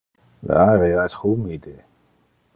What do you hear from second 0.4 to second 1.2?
Le area es